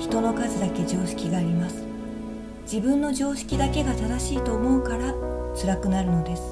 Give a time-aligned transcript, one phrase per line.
[0.00, 1.84] 人の数だけ常識があります。
[2.62, 5.14] 自分の常識だけが正しいと思うから
[5.60, 6.42] 辛くなるのです。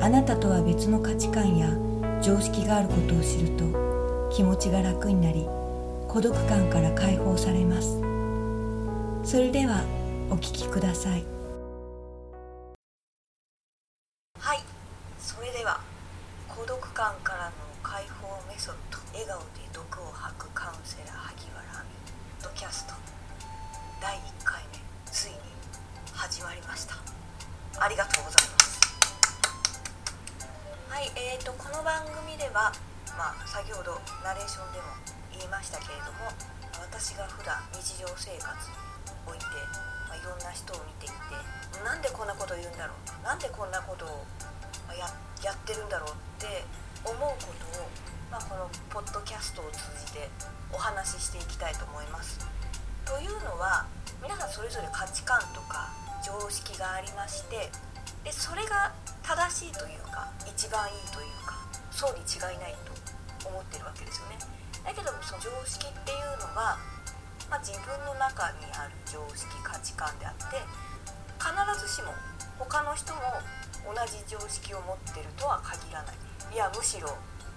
[0.00, 1.68] あなたとは別の価値観や
[2.20, 5.46] 常識があることを知ると気持ちが楽になり
[6.08, 8.00] 孤独感から解放されます。
[9.24, 9.84] それでは
[10.28, 11.31] お聴きください。
[27.82, 28.78] ありがとうございます
[30.86, 32.70] はいえーとこの番組では
[33.18, 34.94] まあ先ほどナレーションでも
[35.34, 36.30] 言いましたけれども
[36.78, 38.78] 私が普段日常生活に
[39.26, 39.50] おいて、
[40.06, 41.34] まあ、いろんな人を見ていて
[41.82, 44.22] なんでこんなこと言うんだろうなんでこんなことを
[44.94, 45.10] や
[45.42, 46.62] やってるんだろうって
[47.02, 47.90] 思うことを、
[48.30, 50.30] まあ、このポッドキャストを通じて
[50.70, 52.38] お話ししていきたいと思います。
[53.02, 53.90] というのは
[54.22, 55.90] 皆さんそれぞれ価値観とか
[56.22, 57.68] 常識がありまして
[58.24, 61.58] でそれが正しいというか一番いいというか
[61.90, 62.94] そうに違いないと
[63.48, 64.38] 思ってるわけですよね。
[64.82, 66.78] だけどもその常識っていうのは、
[67.50, 70.58] まあ、自分の中にある常識価値観であって
[71.38, 72.14] 必ずしも
[72.58, 73.20] 他の人も
[73.86, 76.16] 同じ常識を持ってるとは限らない。
[76.54, 77.08] いやむしろ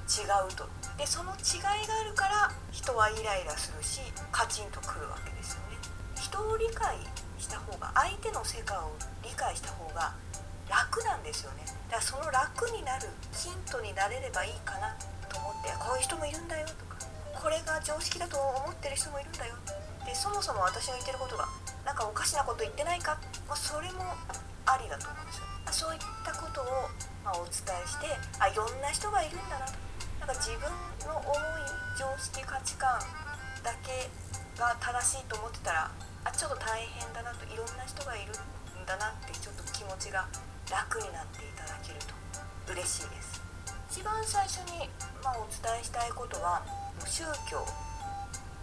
[0.06, 0.70] 違うと。
[0.98, 5.78] でその違いがあるから人はイライラするしカチンとくるわけですよね。
[6.16, 6.98] 人を理解
[7.46, 8.90] した方が相手の世界を
[9.22, 10.18] 理解した方が
[10.66, 11.62] 楽なんですよね。
[11.94, 13.06] だからその楽になる
[13.38, 14.98] ヒントになれればいいかな
[15.30, 16.98] と思ってこういう人もいるんだよとか
[17.38, 19.54] これが常識だと思ってる人もいるんだよ。
[20.02, 21.46] でそもそも私の言ってることが
[21.86, 24.02] なんかおかしなこと言ってないか、まあ、それも
[24.66, 25.46] ありだと思うんですよ。
[25.70, 26.90] そういったことを、
[27.22, 28.10] ま、お伝えして
[28.42, 29.78] あいろんな人がいるんだなと。
[30.18, 30.66] なんか自分
[31.06, 31.38] の思い
[31.94, 32.98] 常識価値観
[33.62, 34.10] だけ
[34.58, 35.92] が正しいと思ってたら
[36.26, 40.26] あちょっと大変だなといろんな人がいるんだなってちょっと気持ちが
[40.66, 43.42] 楽になっていただけると嬉しいです。
[43.94, 44.90] 一番最初に、
[45.24, 46.66] まあ、お伝えしたいことは
[47.06, 47.62] 宗教。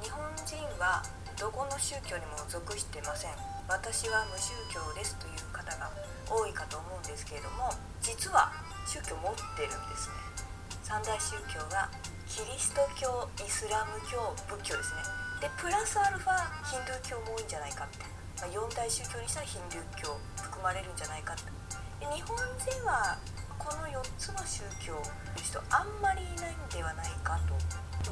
[0.02, 1.06] 日本人は
[1.38, 3.30] どこの宗教にも属してません。
[3.70, 5.88] 私は無宗教ですという方が
[6.28, 7.70] 多いかと思うんですけれども
[8.02, 8.50] 実は
[8.84, 10.14] 宗教持ってるんですね。
[10.82, 11.88] 三大宗教が
[12.26, 15.21] キリスト教イスラム教仏教ですね。
[15.42, 16.38] でプラスアルファ
[16.70, 18.06] ヒンドゥー教も多いんじゃないかって、
[18.38, 21.50] まあ、4大宗教にしたらヒンドゥー教含まれるんじゃないかって。
[21.98, 23.18] で日本人は
[23.58, 25.02] この4つの宗教の
[25.42, 27.58] 人あんまりいないんではないかと。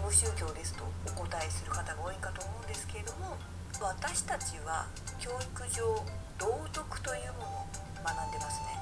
[0.02, 3.38] 無宗教ですとお答えする方が多いかと思うんですけれども
[3.80, 4.86] 私たちは
[5.18, 5.86] 教育上
[6.38, 8.74] 道徳というものを学んでますね。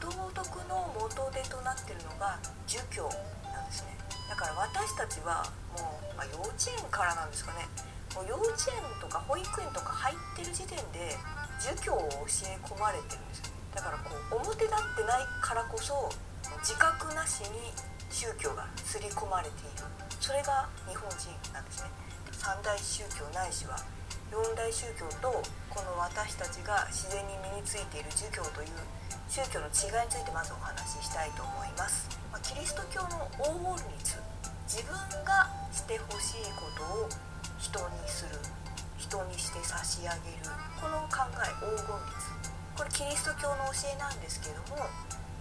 [0.00, 3.04] 道徳の元手となってるのが儒教
[3.52, 3.99] なんですね。
[4.30, 5.42] だから私たちは
[5.74, 7.66] もう、まあ、幼稚園からなんですかね。
[8.14, 11.18] もう幼稚園とか保育園とか入ってる時点で
[11.58, 16.10] 儒教を教え込まれてるんですよだからこう表立ってないからこそ
[16.58, 17.70] 自覚なしに
[18.10, 19.86] 宗教が刷り込まれている。
[20.18, 21.90] それが日本人なんですね。
[22.32, 23.78] 三大宗教ないしは
[24.30, 28.70] 四大宗教とこの私たちが自然に身についている儒教という
[29.26, 34.22] 宗教の違いについてまずお話ししたいと思います、まあ、キリスト教の黄金律
[34.70, 34.94] 自分
[35.26, 37.10] がしてほしいことを
[37.58, 38.38] 人にする
[39.02, 40.46] 人にして差し上げる
[40.78, 44.86] この考え黄金律これキリスト教の教えなんですけども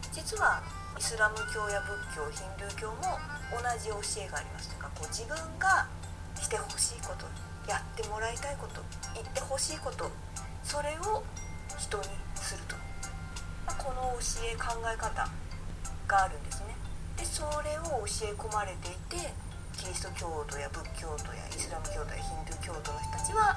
[0.10, 0.66] 実は
[0.98, 3.22] イスラム教や仏教ヒンドゥー教も
[3.54, 5.86] 同じ教えがありますというかこう自分が
[6.42, 8.82] してほしいことやってもらいたいこと
[9.14, 10.10] 言ってほしいこと
[10.64, 11.24] それを
[11.78, 12.04] 人に
[12.36, 12.76] すると、
[13.66, 15.28] まあ、この教え考え方
[16.08, 16.76] があるんですね。
[17.18, 19.34] でそれを教え込まれていて
[19.78, 23.56] キリスト教徒や仏教徒やイスラム教徒やヒンドゥー教徒の人たちは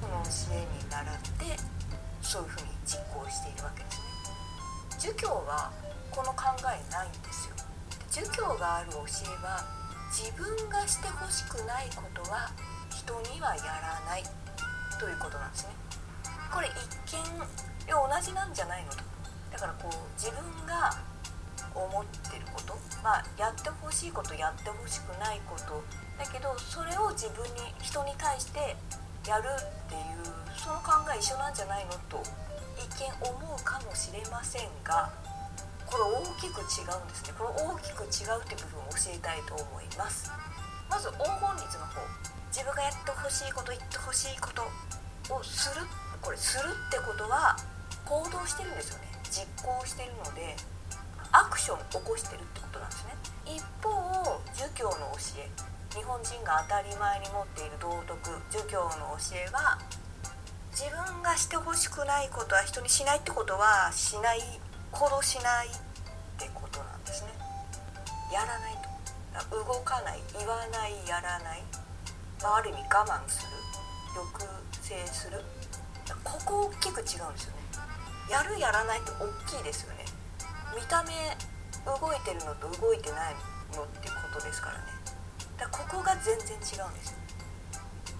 [0.00, 1.56] この教えに倣って
[2.20, 4.12] そういうふうに実行しているわけですね。
[4.98, 5.72] 儒教は
[6.10, 7.56] この考えないんですよ。
[8.10, 9.64] 儒教がある教えは
[10.12, 12.52] 自分がしてほしくないことは
[13.02, 14.22] 人にはやらない。
[15.00, 15.74] ということなんですね。
[16.54, 17.18] これ一見
[17.90, 18.98] 同じなんじゃないのと。
[19.50, 20.94] だからこう自分が
[21.74, 22.78] 思ってること。
[23.02, 25.82] まあやってほしいことやってほしくないこと。
[26.14, 28.76] だけどそれを自分に人に対して
[29.26, 30.22] やるっていう
[30.54, 32.22] その考え一緒なんじゃないのと
[32.78, 35.10] 一見思うかもしれませんが
[35.86, 37.34] これ大きく違うんですね。
[37.34, 40.30] これ大きく違うって部分を教えたいと思います。
[40.88, 42.06] まず黄金率の方。
[42.52, 44.62] 自分がやってほしいこと言ってほしいこと
[45.32, 45.82] をする
[46.20, 47.56] これするってことは
[48.04, 49.08] 行動してるんですよね。
[49.32, 50.54] 実行してるので
[51.32, 53.16] アクション起こしてるってことなんですね。
[53.56, 53.88] 一方
[54.52, 55.48] 儒教の教え
[55.96, 58.20] 日本人が当たり前に持っている道徳
[58.50, 59.80] 儒教の教えは
[60.70, 64.40] 自分がしてほしくないことは人にしないってことはしない
[64.90, 65.70] 行動しないっ
[66.38, 67.32] てことなんですね。
[68.32, 68.92] やらないと。
[69.50, 71.62] 動かない言わないやらない、
[72.42, 73.48] まあ、ある意味我慢する。
[74.14, 74.26] 抑
[74.82, 75.40] 制する。
[76.24, 77.62] ここ大きく違うんですよね。
[78.30, 80.04] やるやらないって大きいですよね。
[80.74, 81.12] 見た目
[81.84, 83.34] 動いてるのと動いてない
[83.74, 84.84] のってことですからね。
[85.58, 87.18] だからここが全然違うんですよ。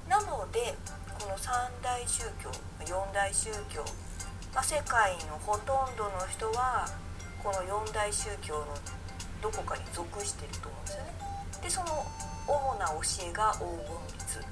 [0.09, 0.75] なので
[1.19, 2.51] この三大宗教
[2.87, 3.85] 四大宗教、
[4.55, 6.87] まあ、世界のほとんどの人は
[7.43, 8.67] この四大宗教の
[9.41, 11.15] どこかに属してると思うんですよね。
[11.63, 12.07] でその
[12.47, 14.45] 主な教えが黄金律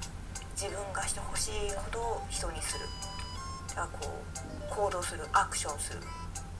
[0.55, 2.85] 自分がしてほしいことを人にする。
[3.69, 4.21] だからこ
[4.71, 5.99] う行動するアクションする。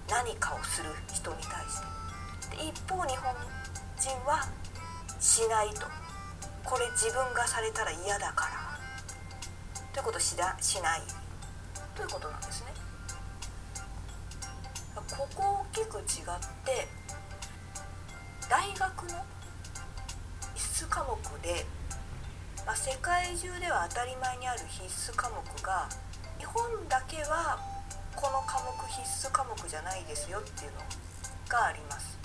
[0.09, 1.81] 何かをする人に対し
[2.49, 2.57] て。
[2.57, 3.33] で一方日本
[3.97, 4.43] 人は
[5.19, 5.87] しないと。
[6.63, 8.79] これ自分がされたら嫌だから。
[9.93, 11.01] ということをしだしない。
[11.95, 12.73] ということなんですね。
[14.95, 16.05] ここ大きく違っ
[16.65, 16.87] て
[18.49, 19.23] 大学の
[20.81, 21.13] 須科目
[21.45, 21.65] で、
[22.65, 25.85] まあ、世界中では当たり前にある必須科目が
[26.39, 26.57] 日本
[26.89, 27.61] だけは
[28.17, 30.81] この科目必須科目じゃないですよっていうの
[31.45, 32.17] があります。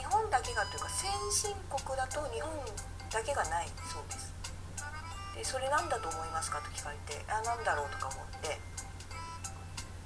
[0.00, 2.48] 日本だけがというか先進国だと日本
[3.12, 4.32] だけがないそうです。
[5.36, 8.56] でそれ何だと思いますかと聞かれてあ何だろうとか思って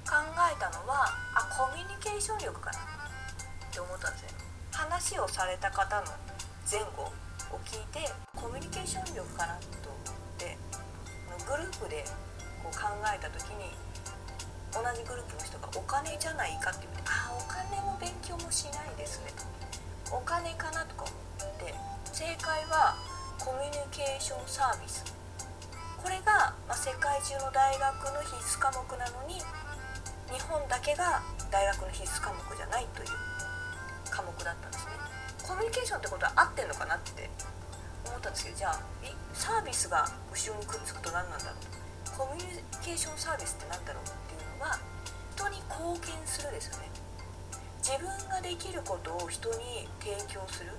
[0.03, 4.29] 考えたのはあコミュニケーション力かなって思ったんですね
[4.71, 6.07] 話をされた方の
[6.69, 7.09] 前後
[8.73, 9.53] ケーション力かな
[9.85, 10.57] と思って
[11.45, 12.01] グループで
[12.65, 13.69] こう考えた時に
[14.73, 19.45] 同じグループの人がお金じゃないかって言ってああお金も勉強もしないですねと。
[20.09, 21.69] お金かなとか思って
[22.09, 22.97] 正解は
[23.37, 25.05] コミュニケーションサービス。
[26.01, 29.37] これが、まあ、世界中の大学の必須科目なのに
[30.33, 31.21] 日本だけが
[31.53, 33.09] 大学の必須科目じゃないという
[34.09, 34.97] 科目だったんですね。
[35.45, 37.29] コミュニケーションってことは合ってんのかなって
[38.23, 38.79] たんですけどじゃあ
[39.33, 41.83] サービスが後ろにくっつくと何なんだろう。
[42.13, 44.77] コミュニケーションサービスって何だろうっていうのは
[45.35, 46.87] 人に貢献するですよね。
[47.83, 50.71] 自分ができることを人に提供する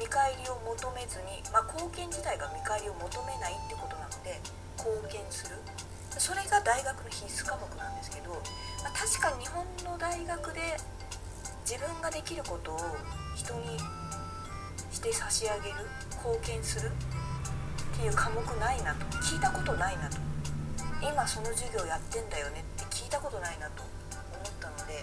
[0.00, 4.40] 見返りを求めずに、まあ、貢献自体が見返りを求めないってことなので
[4.74, 5.54] 貢献する。
[6.18, 8.32] それが大学の必須科目なんですけど、
[8.82, 10.60] まあ、確かに日本の大学で
[11.68, 12.78] 自分ができることを
[13.36, 13.78] 人に
[15.02, 15.82] して差し上げる
[16.14, 19.04] 貢献するっていう科目ないなと。
[19.18, 20.16] 聞いたことないなと。
[21.02, 25.02] 今その授業やってんだよねって聞いたことないなと思ったので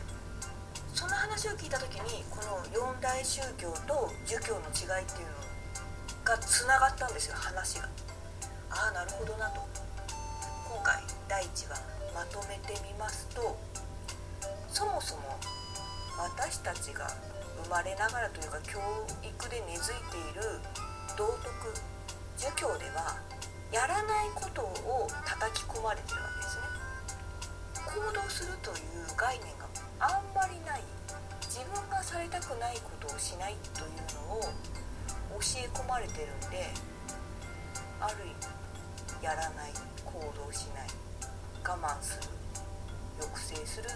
[0.95, 5.35] その話を聞いた時にこの四大宗教と儒教の違いっていうの
[6.23, 7.89] がつながったんですよ話が。
[8.71, 9.59] ああなるほどなと。
[10.71, 11.75] 今回第1話
[12.15, 13.48] まとめてみますと
[16.69, 17.09] たちが
[17.65, 18.77] 生まれながらというか教
[19.25, 20.61] 育で根付いている
[21.17, 21.49] 道徳
[22.37, 23.17] 儒教では
[23.73, 26.69] やらないことを叩き込まれてるわけですね。
[27.89, 29.65] 行動するという概念が
[29.97, 30.83] あんまりない。
[31.49, 34.41] 自分がされたくないことをしないというのを
[35.41, 36.69] 教え込まれてるんで
[37.99, 38.29] ある意
[39.17, 39.73] 味やらない
[40.05, 40.87] 行動しない
[41.65, 42.29] 我慢する
[43.17, 43.89] 抑制する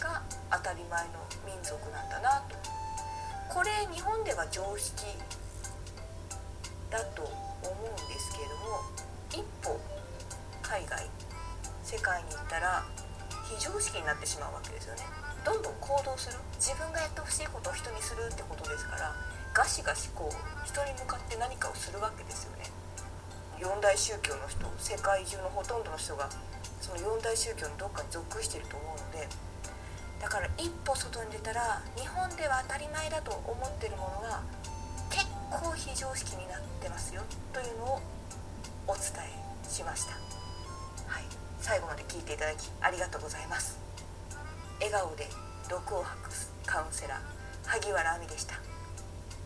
[0.00, 2.56] が当たり前の民族なんだなと。
[3.48, 5.06] これ日本では常識
[6.90, 7.32] だと思
[7.72, 8.80] うんですけれども
[9.30, 9.80] 一歩
[10.62, 11.08] 海外
[11.82, 12.84] 世界に行ったら
[13.48, 15.02] 非常識になってしまうわけですよね。
[15.44, 16.36] どんどん行動する。
[16.60, 19.14] 自分がやってほしいことを人にするってことですから
[19.54, 22.68] ガシガシこう人に向かって何かをするわけですよね。
[23.58, 26.28] 四大宗教の人世界中のほとんどの人が
[26.80, 29.26] その四大宗教のどっかに属してると思うので
[30.58, 34.42] 一歩外に出たら日本では当たり前だと思ってるものが
[35.08, 37.22] 結構非常識になってますよ
[37.52, 38.00] というのを
[38.86, 40.12] お伝えしました、
[41.06, 41.22] はい、
[41.60, 43.78] 最後まで聞いていただきありがとうございます。
[44.80, 45.26] 笑顔で
[45.68, 46.30] 毒を吐く
[46.66, 47.18] カウンセラー
[47.68, 48.54] 萩原亜美でした。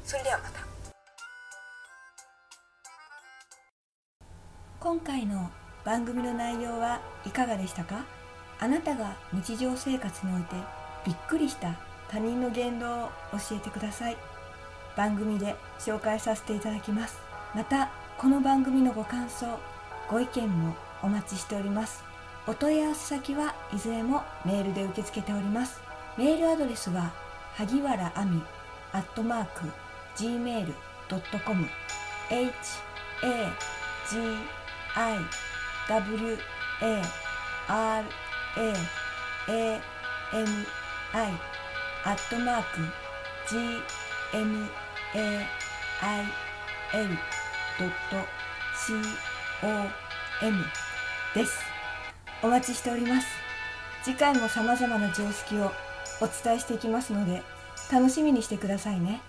[0.05, 0.61] それではまた。
[4.81, 5.51] 今回の
[5.85, 8.05] 番組の内容はいかがでしたか？
[8.61, 10.55] あなたが日常生活において
[11.05, 11.75] びっくりした。
[12.09, 14.17] 他人の言動を教えてください。
[14.97, 17.19] 番組で紹介させていただきます。
[17.55, 19.59] またこの番組のご感想
[20.09, 22.05] ご意見もお待ちしております。
[22.47, 25.81] お問い合わせ先はいずれもメールで受け付けております。
[26.19, 27.13] メールアドレスは
[27.55, 28.43] 萩原亜美
[28.93, 29.67] アットマーク
[30.17, 31.67] gmail.com
[32.31, 32.45] h
[33.23, 33.53] a
[34.11, 34.19] g
[34.95, 35.19] i
[35.89, 36.39] w
[36.83, 37.03] a
[37.69, 38.05] r
[38.57, 38.73] a
[39.49, 39.81] a
[40.35, 40.82] m
[41.13, 41.33] i
[42.05, 42.81] アットマーク
[43.49, 43.57] g
[44.35, 44.67] m
[45.15, 45.47] a
[46.01, 46.25] i
[46.95, 47.19] l
[47.79, 47.95] ドット
[48.75, 48.95] c
[49.63, 50.65] o m
[51.35, 51.59] です。
[52.43, 53.27] お待ちしております。
[54.03, 55.71] 次回も様々な常識を
[56.21, 57.43] お伝えしていきますので
[57.93, 59.21] 楽しみにしてくださいね。